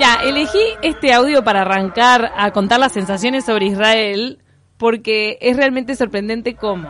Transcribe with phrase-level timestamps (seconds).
[0.00, 4.38] Mira, elegí este audio para arrancar a contar las sensaciones sobre Israel
[4.78, 6.88] porque es realmente sorprendente cómo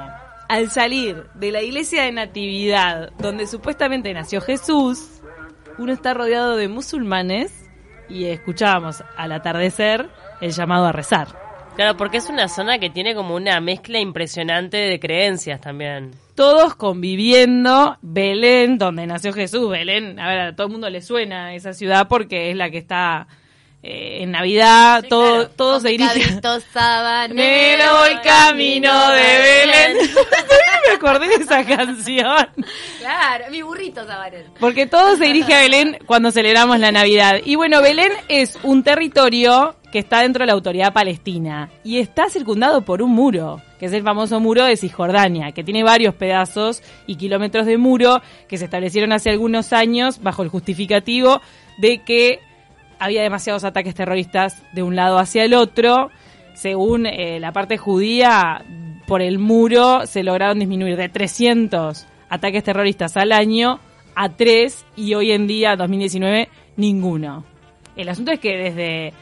[0.48, 5.22] al salir de la iglesia de Natividad, donde supuestamente nació Jesús,
[5.76, 7.68] uno está rodeado de musulmanes
[8.08, 10.08] y escuchábamos al atardecer
[10.40, 11.39] el llamado a rezar.
[11.76, 16.10] Claro, porque es una zona que tiene como una mezcla impresionante de creencias también.
[16.34, 21.54] Todos conviviendo, Belén, donde nació Jesús, Belén, a ver, a todo el mundo le suena
[21.54, 23.28] esa ciudad porque es la que está
[23.82, 25.50] eh, en Navidad, todo, claro.
[25.56, 26.12] todo Con se dirige.
[26.12, 29.96] picadito sabanero, voy camino de Belén.
[30.86, 32.48] Me acordé de esa canción.
[32.98, 34.50] Claro, mi burrito sabanero.
[34.60, 37.40] Porque todo se dirige a Belén cuando celebramos la Navidad.
[37.42, 42.28] Y bueno, Belén es un territorio que está dentro de la autoridad palestina y está
[42.28, 46.82] circundado por un muro, que es el famoso muro de Cisjordania, que tiene varios pedazos
[47.06, 51.40] y kilómetros de muro que se establecieron hace algunos años bajo el justificativo
[51.78, 52.40] de que
[53.00, 56.10] había demasiados ataques terroristas de un lado hacia el otro.
[56.54, 58.62] Según eh, la parte judía,
[59.06, 63.80] por el muro se lograron disminuir de 300 ataques terroristas al año
[64.14, 67.44] a 3 y hoy en día, 2019, ninguno.
[67.96, 69.12] El asunto es que desde,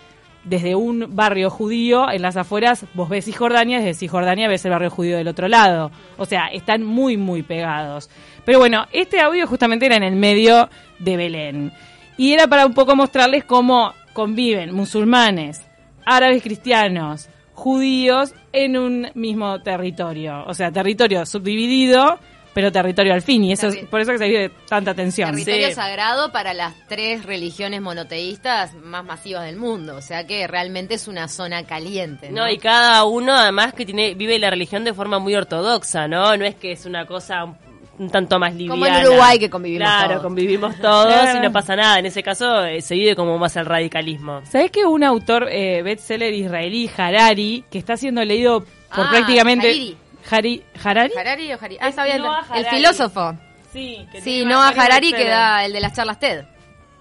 [0.44, 4.90] desde un barrio judío en las afueras vos ves Cisjordania, desde Cisjordania ves el barrio
[4.90, 5.90] judío del otro lado.
[6.16, 8.10] O sea, están muy, muy pegados.
[8.44, 10.68] Pero bueno, este audio justamente era en el medio
[10.98, 11.72] de Belén.
[12.18, 15.62] Y era para un poco mostrarles cómo conviven musulmanes,
[16.04, 20.44] árabes cristianos, judíos en un mismo territorio.
[20.46, 22.18] O sea, territorio subdividido,
[22.54, 23.44] pero territorio al fin.
[23.44, 25.30] Y eso es por eso que se vive tanta tensión.
[25.30, 25.74] Territorio Sí.
[25.74, 29.94] sagrado para las tres religiones monoteístas más masivas del mundo.
[29.96, 32.30] O sea que realmente es una zona caliente.
[32.30, 36.08] No, No, y cada uno además que tiene vive la religión de forma muy ortodoxa,
[36.08, 36.36] ¿no?
[36.36, 37.54] No es que es una cosa
[37.98, 38.72] un, tanto más liviana.
[38.74, 40.22] Como en Uruguay que convivimos Claro, todos.
[40.22, 41.98] convivimos todos y no pasa nada.
[41.98, 44.40] En ese caso eh, se vive como más el radicalismo.
[44.44, 49.68] ¿Sabés que un autor eh, bestseller israelí, Harari, que está siendo leído por Ah, prácticamente...
[49.68, 49.96] Hariri.
[50.30, 51.12] Hari- ¿Harari?
[51.18, 51.78] Harari o Harari.
[51.80, 52.18] Ah, Es está bien.
[52.18, 52.76] Noah El Harari.
[52.76, 53.34] filósofo.
[53.72, 56.44] Sí, que Sí, Noah Harari que da el de las charlas TED.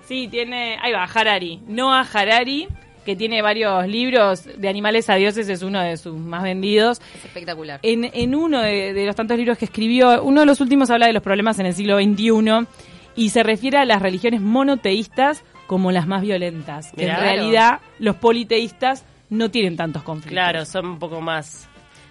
[0.07, 0.77] Sí, tiene...
[0.81, 1.61] Ahí va, Harari.
[1.67, 2.67] Noah Harari,
[3.07, 6.99] que tiene varios libros de animales a dioses, es uno de sus más vendidos.
[7.15, 7.79] Es espectacular.
[7.81, 11.07] En, en uno de, de los tantos libros que escribió, uno de los últimos habla
[11.07, 12.67] de los problemas en el siglo XXI
[13.15, 16.91] y se refiere a las religiones monoteístas como las más violentas.
[16.91, 20.33] Que en realidad los politeístas no tienen tantos conflictos.
[20.33, 21.69] Claro, son un poco más.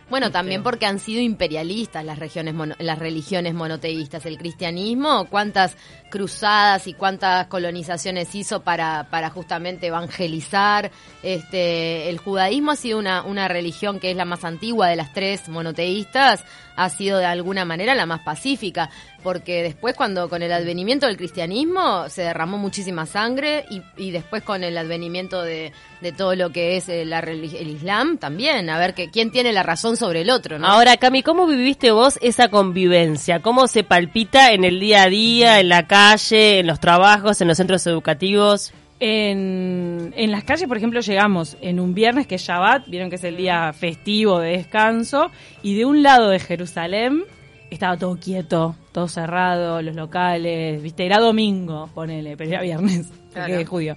[0.09, 4.25] Bueno, también porque han sido imperialistas las regiones mono- las religiones monoteístas.
[4.25, 5.77] El cristianismo, cuántas
[6.11, 10.93] cruzadas y cuántas colonizaciones hizo para, para justamente evangelizar.
[11.25, 15.13] Este, el judaísmo ha sido una, una religión que es la más antigua de las
[15.13, 16.45] tres monoteístas,
[16.77, 18.91] ha sido de alguna manera la más pacífica,
[19.23, 24.43] porque después cuando con el advenimiento del cristianismo se derramó muchísima sangre y, y después
[24.43, 28.79] con el advenimiento de, de todo lo que es eh, la el Islam también, a
[28.79, 30.67] ver que quién tiene la razón sobre el otro, ¿no?
[30.67, 33.41] Ahora, Cami, ¿cómo viviste vos esa convivencia?
[33.41, 37.49] ¿Cómo se palpita en el día a día, en la calle, en los trabajos, en
[37.49, 38.73] los centros educativos?
[38.99, 43.17] En, en las calles, por ejemplo, llegamos en un viernes que es Shabbat, vieron que
[43.17, 45.31] es el día festivo de descanso,
[45.63, 47.25] y de un lado de Jerusalén
[47.71, 53.33] estaba todo quieto, todo cerrado, los locales, viste, era domingo, ponele, pero era viernes, porque
[53.47, 53.55] Claro.
[53.61, 53.97] es judío.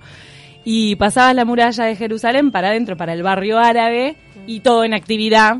[0.66, 4.18] Y pasabas la muralla de Jerusalén para adentro, para el barrio árabe,
[4.48, 5.58] y todo en actividad,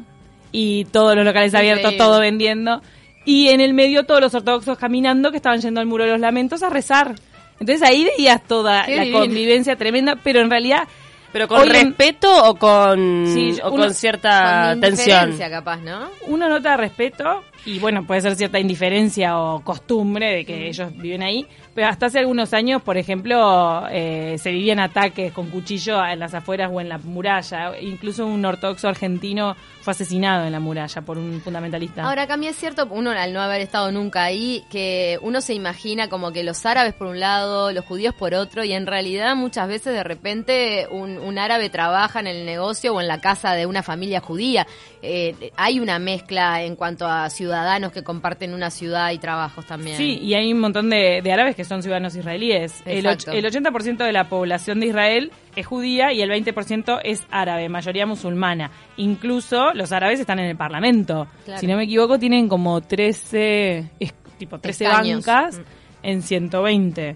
[0.52, 2.82] y todos los locales abiertos, todo vendiendo,
[3.26, 6.20] y en el medio todos los ortodoxos caminando que estaban yendo al muro de los
[6.20, 7.16] lamentos a rezar.
[7.60, 9.20] Entonces ahí veías toda Qué la divino.
[9.20, 10.88] convivencia tremenda, pero en realidad
[11.32, 15.38] ¿Pero con Hoy en- respeto o con, Sí, o uno- con cierta Con tensión?
[15.38, 16.10] capaz, ¿no?
[16.26, 21.24] uno nota respeto y bueno, puede ser cierta indiferencia o costumbre de que ellos viven
[21.24, 26.20] ahí, pero hasta hace algunos años, por ejemplo, eh, se vivían ataques con cuchillo en
[26.20, 27.80] las afueras o en la muralla.
[27.80, 32.04] Incluso un ortodoxo argentino fue asesinado en la muralla por un fundamentalista.
[32.04, 36.10] Ahora, Cami, es cierto, uno al no haber estado nunca ahí, que uno se imagina
[36.10, 39.68] como que los árabes por un lado, los judíos por otro, y en realidad muchas
[39.68, 43.66] veces de repente un, un árabe trabaja en el negocio o en la casa de
[43.66, 44.68] una familia judía.
[45.02, 49.98] Eh, hay una mezcla en cuanto a ciudadanos que comparten una ciudad y trabajos también.
[49.98, 52.84] Sí, y hay un montón de, de árabes que son ciudadanos israelíes.
[52.86, 53.32] El, Exacto.
[53.32, 58.06] el 80% de la población de Israel es judía y el 20% es árabe, mayoría
[58.06, 58.70] musulmana.
[58.98, 61.28] Incluso los árabes están en el parlamento.
[61.46, 61.60] Claro.
[61.60, 65.26] Si no me equivoco, tienen como 13, es, tipo 13 Escaños.
[65.26, 65.64] bancas Mm.
[66.04, 67.16] en 120.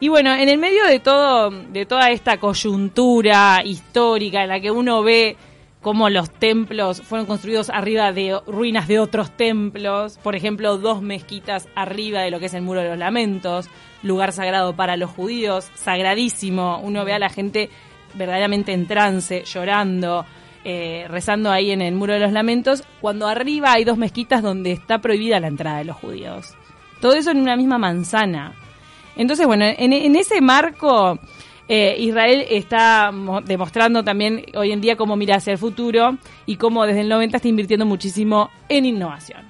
[0.00, 4.70] Y bueno, en el medio de todo, de toda esta coyuntura histórica en la que
[4.70, 5.36] uno ve
[5.80, 11.68] cómo los templos fueron construidos arriba de ruinas de otros templos, por ejemplo, dos mezquitas
[11.74, 13.68] arriba de lo que es el Muro de los Lamentos,
[14.02, 17.70] lugar sagrado para los judíos, sagradísimo, uno ve a la gente
[18.14, 20.26] verdaderamente en trance, llorando,
[20.64, 24.72] eh, rezando ahí en el Muro de los Lamentos, cuando arriba hay dos mezquitas donde
[24.72, 26.54] está prohibida la entrada de los judíos.
[27.00, 28.54] Todo eso en una misma manzana.
[29.16, 31.18] Entonces, bueno, en, en ese marco
[31.72, 33.12] eh, Israel está
[33.44, 37.36] demostrando también hoy en día cómo mira hacia el futuro y cómo desde el 90
[37.36, 39.42] está invirtiendo muchísimo en innovación.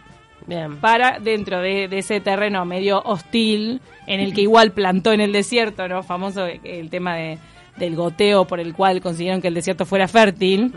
[0.47, 0.77] Bien.
[0.77, 5.89] Para dentro de, ese terreno medio hostil, en el que igual plantó en el desierto,
[5.89, 6.03] ¿no?
[6.03, 7.39] Famoso el tema de,
[7.79, 10.75] del goteo por el cual consiguieron que el desierto fuera fértil.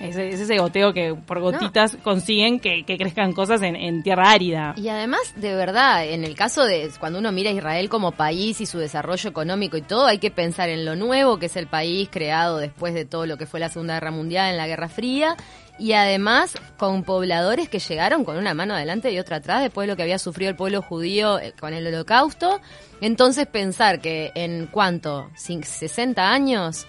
[0.00, 4.74] Es, ese goteo que por gotitas consiguen que, crezcan cosas en, tierra árida.
[4.76, 8.60] Y además, de verdad, en el caso de cuando uno mira a Israel como país
[8.60, 11.66] y su desarrollo económico y todo, hay que pensar en lo nuevo que es el
[11.66, 14.88] país creado después de todo lo que fue la Segunda Guerra Mundial en la Guerra
[14.88, 15.36] Fría
[15.78, 19.92] y además con pobladores que llegaron con una mano adelante y otra atrás después de
[19.92, 22.60] lo que había sufrido el pueblo judío eh, con el holocausto.
[23.00, 26.86] Entonces pensar que en cuánto, 60 años,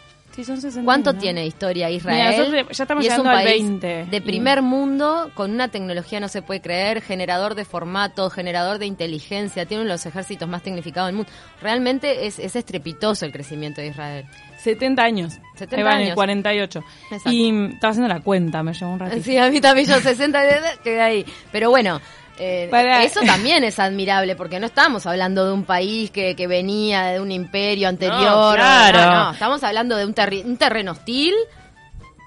[0.84, 2.66] ¿Cuánto tiene historia Israel?
[2.72, 6.62] ya estamos y es un país de primer mundo, con una tecnología no se puede
[6.62, 11.16] creer, generador de formatos, generador de inteligencia, tiene uno de los ejércitos más tecnificados del
[11.16, 11.32] mundo.
[11.62, 14.26] Realmente es, es estrepitoso el crecimiento de Israel.
[14.58, 15.40] 70 años.
[15.56, 16.16] 70 años.
[16.16, 16.84] 48.
[17.26, 19.24] Y estaba haciendo la cuenta, me llevó un ratito.
[19.24, 20.40] Sí, a mí también yo 60
[20.84, 21.26] quedé ahí.
[21.52, 22.02] Pero bueno,
[22.40, 22.70] eh,
[23.04, 27.20] Eso también es admirable, porque no estamos hablando de un país que, que venía de
[27.20, 28.56] un imperio anterior.
[28.56, 29.00] claro.
[29.00, 31.34] no, estamos hablando de un, un terreno hostil,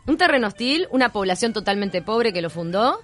[0.06, 3.00] un terreno hostil, una población totalmente pobre que lo fundó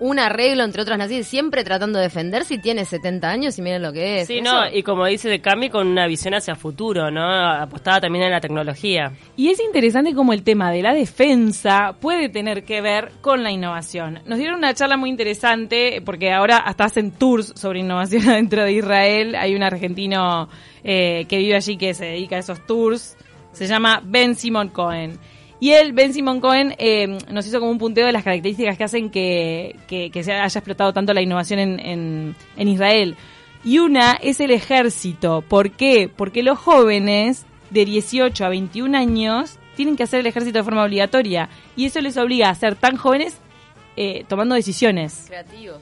[0.00, 3.82] un arreglo entre otras naciones, siempre tratando de defenderse y tiene 70 años y miren
[3.82, 4.28] lo que es.
[4.28, 7.22] Sí, no, y como dice de Cami, con una visión hacia futuro, ¿no?
[7.22, 9.12] Apostada también en la tecnología.
[9.36, 13.50] Y es interesante cómo el tema de la defensa puede tener que ver con la
[13.50, 14.20] innovación.
[14.26, 18.72] Nos dieron una charla muy interesante, porque ahora hasta hacen tours sobre innovación dentro de
[18.72, 19.34] Israel.
[19.34, 20.48] Hay un argentino
[20.84, 23.16] eh, que vive allí que se dedica a esos tours.
[23.52, 25.18] Se llama Ben Simon Cohen.
[25.60, 28.84] Y él, Ben Simon Cohen, eh, nos hizo como un punteo de las características que
[28.84, 33.16] hacen que, se haya explotado tanto la innovación en, en, Israel.
[33.64, 35.42] Y una es el ejército.
[35.42, 36.08] ¿Por qué?
[36.14, 40.84] Porque los jóvenes de 18 a 21 años tienen que hacer el ejército de forma
[40.84, 41.48] obligatoria.
[41.74, 43.38] Y eso les obliga a ser tan jóvenes
[43.96, 45.24] eh, tomando decisiones.
[45.26, 45.80] Creativos,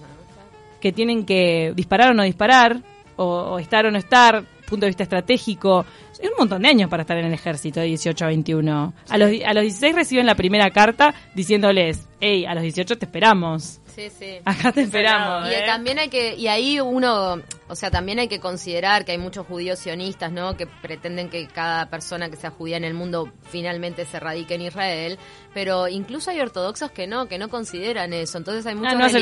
[0.80, 2.80] Que tienen que disparar o no disparar,
[3.16, 5.86] o estar o no estar, punto de vista estratégico.
[6.22, 8.94] Un montón de años para estar en el ejército de 18 a 21.
[9.08, 13.06] A, los, a los 16 reciben la primera carta diciéndoles, hey, a los 18 te
[13.06, 13.80] esperamos.
[13.96, 14.40] Sí, sí.
[14.44, 15.48] Acá te esperamos.
[15.48, 15.62] Y ¿eh?
[15.64, 19.46] también hay que, y ahí uno, o sea, también hay que considerar que hay muchos
[19.46, 20.54] judíos sionistas, ¿no?
[20.54, 24.60] Que pretenden que cada persona que sea judía en el mundo finalmente se radique en
[24.60, 25.18] Israel,
[25.54, 28.36] pero incluso hay ortodoxos que no, que no consideran eso.
[28.36, 29.14] Entonces hay ah, muchos,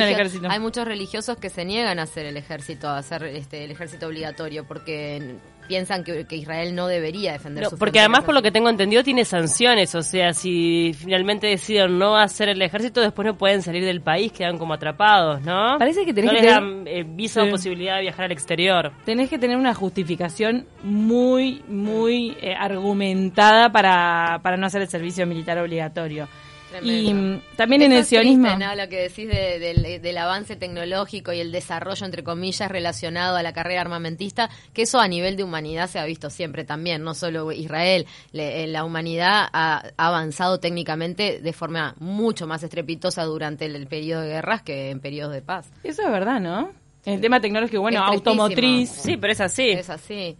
[0.50, 4.09] hay muchos religiosos que se niegan a hacer el ejército, a hacer este, el ejército
[4.09, 8.69] obligatorio, porque piensan que, Israel no debería defender su Porque además, por lo que tengo
[8.69, 9.94] entendido, tiene sanciones.
[9.94, 14.32] O sea, si finalmente deciden no hacer el ejército, después no pueden salir del país,
[14.32, 15.77] quedan como atrapados, ¿no?
[15.79, 18.93] Parece que tenés no que les dan eh, visa o posibilidad de viajar al exterior.
[19.05, 25.27] Tenés que tener una justificación muy, muy eh, argumentada para, para no hacer el servicio
[25.27, 26.29] militar obligatorio.
[26.82, 28.49] Y mm, también en el sionismo.
[28.49, 33.81] Lo que decís del avance tecnológico y el desarrollo, entre comillas, relacionado a la carrera
[33.82, 38.06] armamentista, que eso a nivel de humanidad se ha visto siempre también, no solo Israel.
[38.32, 44.29] Eh, la humanidad ha, avanzado técnicamente de forma mucho más estrepitosa durante el, periodo de
[44.29, 45.70] guerras que en periodos de paz.
[45.82, 46.72] Eso es verdad, ¿no?
[47.05, 48.91] El tema tecnológico, bueno, automotriz.
[48.91, 49.70] Sí, pero es así.
[49.70, 50.37] Es así.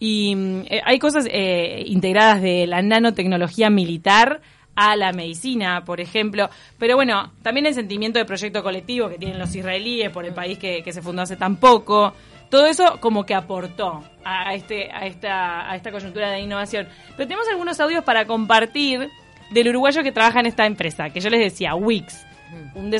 [0.00, 4.40] Y mm, eh, hay cosas eh, integradas de la nanotecnología militar
[4.80, 6.48] a la medicina, por ejemplo.
[6.78, 10.58] Pero bueno, también el sentimiento de proyecto colectivo que tienen los israelíes por el país
[10.58, 12.14] que, se fundó hace tan poco.
[12.48, 16.88] Todo eso como que aportó a, este, a, esta, a esta coyuntura de innovación.
[17.14, 19.10] Pero tenemos algunos audios para compartir
[19.50, 22.26] del uruguayo que trabaja en esta empresa, que yo les decía, Wix.
[22.74, 22.90] Un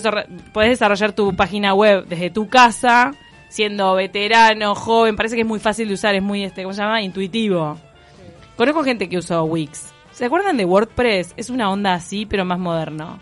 [0.52, 3.12] puedes desarrollar tu página web desde tu casa,
[3.48, 6.82] siendo veterano, joven, parece que es muy fácil de usar, es muy, este, ¿cómo se
[6.82, 7.00] llama?
[7.00, 7.78] Intuitivo.
[8.56, 9.94] Conozco gente que usó Wix.
[10.12, 11.34] ¿Se acuerdan de WordPress?
[11.36, 13.18] Es una onda así, pero más moderno.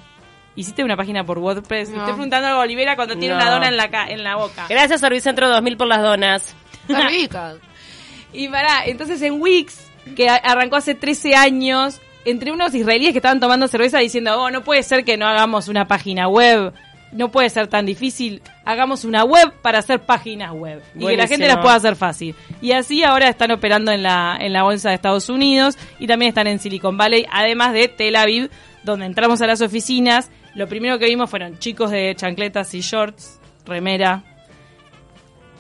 [0.57, 1.91] ¿Hiciste una página por WordPress?
[1.91, 4.67] Estoy preguntando a Olivera cuando tiene una dona en la, en la boca.
[4.69, 6.57] Gracias, Servicentro 2000 por las donas.
[8.33, 13.41] y pará, entonces en Wix, que arrancó hace 13 años, entre unos israelíes que estaban
[13.41, 16.73] tomando cerveza diciendo, oh, no puede ser que no hagamos una página web
[17.13, 21.27] no puede ser tan difícil, hagamos una web para hacer páginas web y que la
[21.27, 22.35] gente las pueda hacer fácil.
[22.61, 26.29] Y así ahora están operando en la, en la bolsa de Estados Unidos y también
[26.29, 28.51] están en Silicon Valley, además de Tel Aviv,
[28.85, 33.41] donde entramos a las oficinas, lo primero que vimos fueron chicos de chancletas y shorts,
[33.65, 34.25] remera,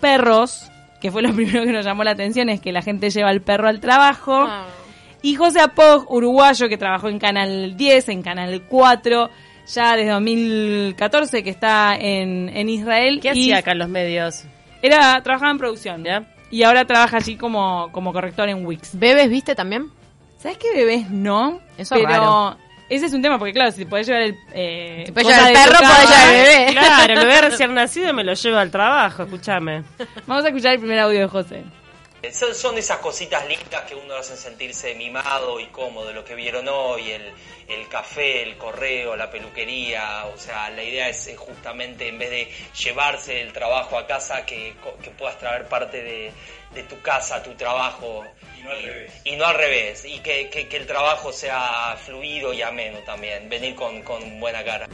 [0.00, 3.30] perros, que fue lo primero que nos llamó la atención, es que la gente lleva
[3.30, 4.34] el perro al trabajo.
[4.34, 4.66] Ah.
[5.20, 9.30] Y José Apog, uruguayo, que trabajó en Canal 10, en Canal 4,
[9.68, 13.20] ya desde 2014, que está en, en Israel.
[13.20, 14.44] ¿Qué y hacía acá en los medios?
[14.82, 16.04] Era, trabajaba en producción.
[16.04, 16.24] ¿Ya?
[16.50, 18.98] Y ahora trabaja allí como, como corrector en Wix.
[18.98, 19.90] ¿Bebes viste también?
[20.38, 21.60] ¿Sabes qué bebés no?
[21.76, 22.56] Eso es Pero raro.
[22.88, 24.36] ese es un tema, porque claro, si podés llevar el...
[24.54, 26.66] Eh, Si podés llevar el perro, podés llevar el bebé.
[26.72, 29.82] Claro, el bebé recién nacido me lo lleva al trabajo, escúchame.
[30.26, 31.64] Vamos a escuchar el primer audio de José.
[32.32, 36.66] Son, son esas cositas lindas que uno hacen sentirse mimado y cómodo, lo que vieron
[36.68, 37.32] hoy, el,
[37.68, 42.52] el café, el correo, la peluquería, o sea, la idea es, justamente en vez de
[42.82, 46.32] llevarse el trabajo a casa, que, que puedas traer parte de,
[46.74, 48.24] de tu casa a tu trabajo.
[48.58, 49.12] Y no al revés.
[49.24, 53.48] Y, no al revés, y que, que- que el trabajo sea fluido y ameno también,
[53.48, 54.88] venir con, con buena cara.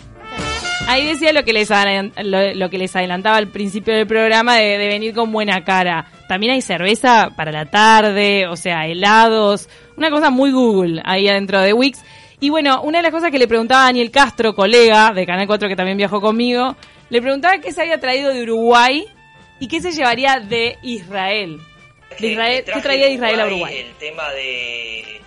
[0.86, 4.76] Ahí decía lo que les lo, lo que les adelantaba al principio del programa de,
[4.76, 6.10] de venir con buena cara.
[6.28, 11.60] También hay cerveza para la tarde, o sea, helados, una cosa muy Google ahí adentro
[11.60, 12.02] de Wix.
[12.40, 15.46] Y bueno, una de las cosas que le preguntaba a Daniel Castro, colega de Canal
[15.46, 16.76] 4 que también viajó conmigo,
[17.10, 19.06] le preguntaba qué se había traído de Uruguay
[19.60, 21.60] y qué se llevaría de Israel.
[22.18, 23.76] De Israel ¿Qué traía de Israel a Uruguay?
[23.76, 25.20] El tema de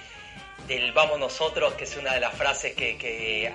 [0.68, 3.54] del vamos nosotros, que es una de las frases que, eh,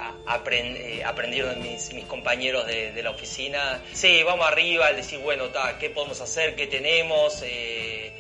[1.05, 3.83] aprendieron mis, compañeros de, de la oficina.
[3.93, 6.57] Sí, vamos arriba, al decir, bueno, ta, ¿qué podemos hacer?
[6.57, 7.43] ¿Qué tenemos?
[7.43, 8.13] Eh,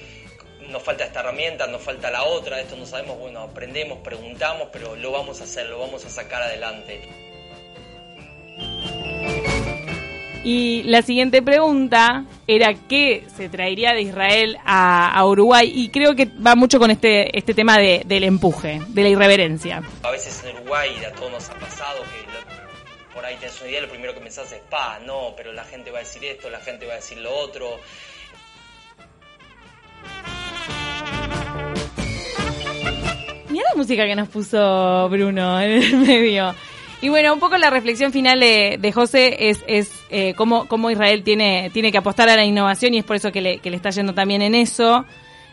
[0.68, 4.96] nos falta esta herramienta, nos falta la otra, esto no sabemos, bueno, aprendemos, preguntamos, pero
[4.96, 7.31] lo vamos a hacer, lo vamos a sacar adelante.
[10.44, 16.16] Y la siguiente pregunta era qué se traería de Israel a, a Uruguay y creo
[16.16, 19.82] que va mucho con este este tema de, del empuje, de la irreverencia.
[20.02, 23.70] A veces en Uruguay a todos nos ha pasado que lo- por ahí tenés una
[23.70, 26.50] idea, lo primero que pensás es, pa, no, pero la gente va a decir esto,
[26.50, 27.78] la gente va a decir lo otro.
[33.50, 36.54] Mira la música que nos puso Bruno en el medio.
[37.02, 41.68] Y bueno, un poco la reflexión final de, José es, eh, cómo, cómo Israel tiene,
[41.72, 43.90] tiene que apostar a la innovación y es por eso que le, que le está
[43.90, 45.04] yendo también en eso.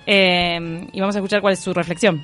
[0.06, 0.60] Eh,
[0.94, 2.24] y vamos a escuchar cuál es su reflexión.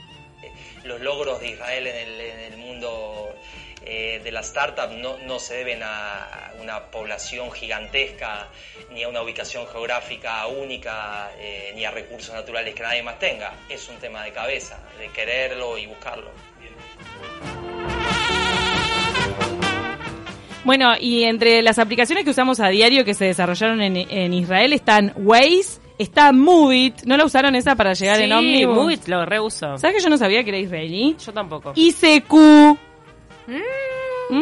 [0.84, 3.29] los logros de Israel en el, en el mundo
[3.84, 8.50] eh, de la startup no, se deben a una población gigantesca,
[8.91, 11.32] ni a una ubicación geográfica única,
[11.74, 13.55] ni a recursos naturales que nadie más tenga.
[13.70, 16.29] Es un tema de cabeza, de quererlo y buscarlo.
[20.65, 24.74] Bueno, y entre las aplicaciones que usamos a diario que se desarrollaron en, en Israel
[24.74, 28.75] están Waze, está Movit, ¿no la usaron esa para llegar en Sí, ómnibus?
[28.75, 29.77] muy, lo reuso.
[29.77, 31.15] ¿Sabes que yo no sabía que era israelí?
[31.24, 31.72] Yo tampoco.
[31.75, 32.34] ICQ.
[34.27, 34.41] Mm,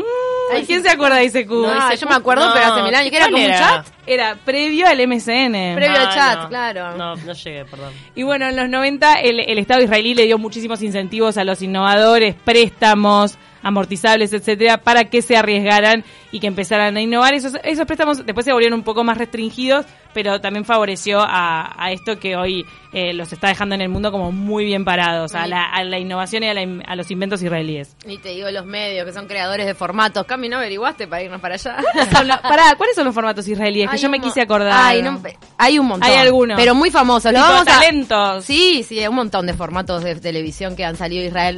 [0.54, 0.88] Ay, ¿Quién sí.
[0.88, 1.50] se acuerda de ICQ?
[1.52, 3.10] No, ese yo me acuerdo, no, pero hace mil años.
[3.12, 3.88] que era ¿cuál como un chat?
[4.08, 5.76] Era previo al MSN.
[5.76, 6.50] Previo al chat, no.
[6.50, 6.98] claro.
[6.98, 7.92] No, no llegué, perdón.
[8.16, 11.62] Y bueno, en los 90 el, el Estado israelí le dio muchísimos incentivos a los
[11.62, 17.34] innovadores, préstamos, amortizables, etcétera, para que se arriesgaran y que empezaran a innovar.
[17.34, 21.92] Esos, esos préstamos después se volvieron un poco más restringidos, pero también favoreció a, a
[21.92, 25.48] esto que hoy eh, los está dejando en el mundo como muy bien parados, a
[25.48, 27.96] la, a la innovación y a, la a los inventos israelíes.
[28.06, 30.26] Ni te digo los medios, que son creadores de formatos.
[30.26, 31.78] Cami, ¿no averiguaste para irnos para allá?
[31.96, 33.90] Los- pará, ¿cuáles son los formatos israelíes?
[33.90, 34.72] Que yo me quise acordar.
[34.76, 35.22] Ay, no,
[35.58, 36.10] hay un montón.
[36.10, 36.58] Hay algunos.
[36.58, 37.32] Pero muy famosos.
[37.32, 38.46] Lo Tipo vamos a- talentos.
[38.46, 41.58] Sí, sí, hay un montón de formatos de televisión que han salido de Israel.